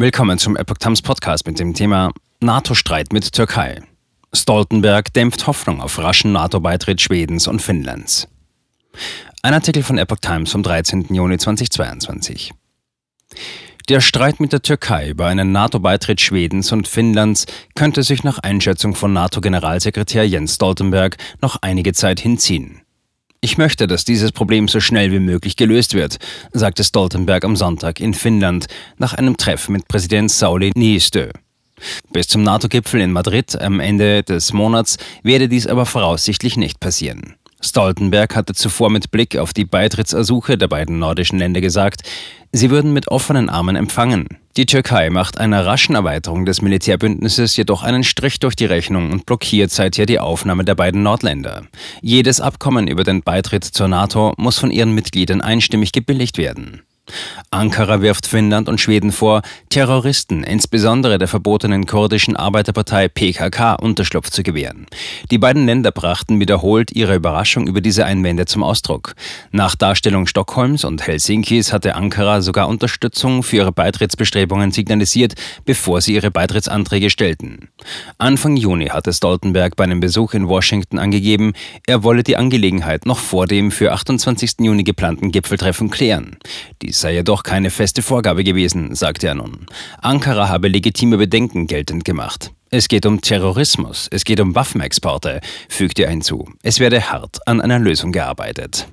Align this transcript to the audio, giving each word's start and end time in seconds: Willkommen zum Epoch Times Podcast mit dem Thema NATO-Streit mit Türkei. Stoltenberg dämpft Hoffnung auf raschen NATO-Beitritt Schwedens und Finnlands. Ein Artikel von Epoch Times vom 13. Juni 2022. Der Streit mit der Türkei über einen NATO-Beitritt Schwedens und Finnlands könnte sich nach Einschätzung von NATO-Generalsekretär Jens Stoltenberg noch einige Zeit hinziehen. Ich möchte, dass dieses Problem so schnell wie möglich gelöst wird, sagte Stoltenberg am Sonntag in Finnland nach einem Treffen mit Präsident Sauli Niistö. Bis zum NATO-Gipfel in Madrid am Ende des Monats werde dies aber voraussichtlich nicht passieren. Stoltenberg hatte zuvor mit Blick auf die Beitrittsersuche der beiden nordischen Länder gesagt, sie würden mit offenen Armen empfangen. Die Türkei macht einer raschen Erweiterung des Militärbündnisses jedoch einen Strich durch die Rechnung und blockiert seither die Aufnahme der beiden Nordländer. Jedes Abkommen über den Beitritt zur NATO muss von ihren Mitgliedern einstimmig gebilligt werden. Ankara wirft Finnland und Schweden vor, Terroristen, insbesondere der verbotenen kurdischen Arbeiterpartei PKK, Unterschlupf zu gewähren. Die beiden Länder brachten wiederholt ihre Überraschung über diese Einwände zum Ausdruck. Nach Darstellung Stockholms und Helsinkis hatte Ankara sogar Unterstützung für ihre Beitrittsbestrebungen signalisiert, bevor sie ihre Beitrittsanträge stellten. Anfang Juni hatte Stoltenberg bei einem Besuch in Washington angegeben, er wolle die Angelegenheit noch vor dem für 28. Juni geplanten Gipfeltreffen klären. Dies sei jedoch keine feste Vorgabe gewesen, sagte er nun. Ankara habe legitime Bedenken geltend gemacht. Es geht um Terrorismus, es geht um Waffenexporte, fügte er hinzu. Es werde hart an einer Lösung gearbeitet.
Willkommen 0.00 0.38
zum 0.38 0.56
Epoch 0.56 0.78
Times 0.78 1.02
Podcast 1.02 1.46
mit 1.46 1.58
dem 1.58 1.74
Thema 1.74 2.10
NATO-Streit 2.40 3.12
mit 3.12 3.32
Türkei. 3.32 3.82
Stoltenberg 4.32 5.12
dämpft 5.12 5.46
Hoffnung 5.46 5.82
auf 5.82 5.98
raschen 5.98 6.32
NATO-Beitritt 6.32 7.02
Schwedens 7.02 7.46
und 7.46 7.60
Finnlands. 7.60 8.26
Ein 9.42 9.52
Artikel 9.52 9.82
von 9.82 9.98
Epoch 9.98 10.20
Times 10.22 10.52
vom 10.52 10.62
13. 10.62 11.14
Juni 11.14 11.36
2022. 11.36 12.54
Der 13.90 14.00
Streit 14.00 14.40
mit 14.40 14.54
der 14.54 14.62
Türkei 14.62 15.10
über 15.10 15.26
einen 15.26 15.52
NATO-Beitritt 15.52 16.22
Schwedens 16.22 16.72
und 16.72 16.88
Finnlands 16.88 17.44
könnte 17.74 18.02
sich 18.02 18.24
nach 18.24 18.38
Einschätzung 18.38 18.94
von 18.94 19.12
NATO-Generalsekretär 19.12 20.26
Jens 20.26 20.54
Stoltenberg 20.54 21.18
noch 21.42 21.58
einige 21.60 21.92
Zeit 21.92 22.20
hinziehen. 22.20 22.80
Ich 23.42 23.56
möchte, 23.56 23.86
dass 23.86 24.04
dieses 24.04 24.32
Problem 24.32 24.68
so 24.68 24.80
schnell 24.80 25.12
wie 25.12 25.18
möglich 25.18 25.56
gelöst 25.56 25.94
wird, 25.94 26.18
sagte 26.52 26.84
Stoltenberg 26.84 27.42
am 27.42 27.56
Sonntag 27.56 27.98
in 27.98 28.12
Finnland 28.12 28.66
nach 28.98 29.14
einem 29.14 29.38
Treffen 29.38 29.72
mit 29.72 29.88
Präsident 29.88 30.30
Sauli 30.30 30.72
Niistö. 30.76 31.30
Bis 32.12 32.28
zum 32.28 32.42
NATO-Gipfel 32.42 33.00
in 33.00 33.12
Madrid 33.12 33.58
am 33.58 33.80
Ende 33.80 34.22
des 34.22 34.52
Monats 34.52 34.98
werde 35.22 35.48
dies 35.48 35.66
aber 35.66 35.86
voraussichtlich 35.86 36.58
nicht 36.58 36.80
passieren. 36.80 37.36
Stoltenberg 37.60 38.34
hatte 38.34 38.54
zuvor 38.54 38.90
mit 38.90 39.10
Blick 39.10 39.36
auf 39.36 39.52
die 39.52 39.64
Beitrittsersuche 39.64 40.56
der 40.56 40.68
beiden 40.68 40.98
nordischen 40.98 41.38
Länder 41.38 41.60
gesagt, 41.60 42.02
sie 42.52 42.70
würden 42.70 42.92
mit 42.92 43.08
offenen 43.08 43.48
Armen 43.50 43.76
empfangen. 43.76 44.26
Die 44.56 44.66
Türkei 44.66 45.10
macht 45.10 45.38
einer 45.38 45.64
raschen 45.64 45.94
Erweiterung 45.94 46.44
des 46.44 46.62
Militärbündnisses 46.62 47.56
jedoch 47.56 47.82
einen 47.82 48.02
Strich 48.02 48.40
durch 48.40 48.56
die 48.56 48.64
Rechnung 48.64 49.12
und 49.12 49.26
blockiert 49.26 49.70
seither 49.70 50.06
die 50.06 50.18
Aufnahme 50.18 50.64
der 50.64 50.74
beiden 50.74 51.02
Nordländer. 51.02 51.66
Jedes 52.02 52.40
Abkommen 52.40 52.88
über 52.88 53.04
den 53.04 53.22
Beitritt 53.22 53.64
zur 53.64 53.88
NATO 53.88 54.34
muss 54.36 54.58
von 54.58 54.70
ihren 54.70 54.92
Mitgliedern 54.92 55.40
einstimmig 55.40 55.92
gebilligt 55.92 56.36
werden. 56.36 56.82
Ankara 57.50 58.02
wirft 58.02 58.26
Finnland 58.26 58.68
und 58.68 58.80
Schweden 58.80 59.12
vor, 59.12 59.42
Terroristen, 59.68 60.44
insbesondere 60.44 61.18
der 61.18 61.28
verbotenen 61.28 61.86
kurdischen 61.86 62.36
Arbeiterpartei 62.36 63.08
PKK, 63.08 63.74
Unterschlupf 63.74 64.30
zu 64.30 64.42
gewähren. 64.42 64.86
Die 65.30 65.38
beiden 65.38 65.64
Länder 65.64 65.92
brachten 65.92 66.40
wiederholt 66.40 66.90
ihre 66.90 67.14
Überraschung 67.14 67.68
über 67.68 67.80
diese 67.80 68.04
Einwände 68.04 68.46
zum 68.46 68.64
Ausdruck. 68.64 69.14
Nach 69.52 69.76
Darstellung 69.76 70.26
Stockholms 70.26 70.84
und 70.84 71.06
Helsinkis 71.06 71.72
hatte 71.72 71.94
Ankara 71.94 72.42
sogar 72.42 72.68
Unterstützung 72.68 73.44
für 73.44 73.58
ihre 73.58 73.72
Beitrittsbestrebungen 73.72 74.72
signalisiert, 74.72 75.34
bevor 75.64 76.00
sie 76.00 76.14
ihre 76.14 76.32
Beitrittsanträge 76.32 77.10
stellten. 77.10 77.68
Anfang 78.18 78.56
Juni 78.56 78.86
hatte 78.86 79.12
Stoltenberg 79.12 79.76
bei 79.76 79.84
einem 79.84 80.00
Besuch 80.00 80.34
in 80.34 80.48
Washington 80.48 80.98
angegeben, 80.98 81.52
er 81.86 82.02
wolle 82.02 82.24
die 82.24 82.36
Angelegenheit 82.36 83.06
noch 83.06 83.18
vor 83.18 83.46
dem 83.46 83.70
für 83.70 83.92
28. 83.92 84.54
Juni 84.60 84.82
geplanten 84.82 85.30
Gipfeltreffen 85.30 85.90
klären. 85.90 86.38
Dies 86.82 87.00
sei 87.00 87.14
jedoch 87.14 87.44
keine 87.44 87.70
feste 87.70 88.02
Vorgabe 88.02 88.42
gewesen, 88.42 88.96
sagte 88.96 89.28
er 89.28 89.36
nun. 89.36 89.66
Ankara 90.00 90.48
habe 90.48 90.66
legitime 90.66 91.18
Bedenken 91.18 91.68
geltend 91.68 92.04
gemacht. 92.04 92.50
Es 92.72 92.86
geht 92.86 93.04
um 93.04 93.20
Terrorismus, 93.20 94.06
es 94.12 94.22
geht 94.22 94.38
um 94.38 94.54
Waffenexporte, 94.54 95.40
fügte 95.68 96.04
er 96.04 96.10
hinzu. 96.10 96.48
Es 96.62 96.78
werde 96.78 97.10
hart 97.10 97.44
an 97.48 97.60
einer 97.60 97.80
Lösung 97.80 98.12
gearbeitet. 98.12 98.86